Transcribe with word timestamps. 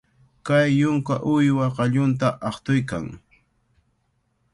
Kay 0.45 0.67
yunka 0.79 1.15
uywa 1.33 1.65
qallunta 1.75 2.27
aqtuykan. 2.49 3.05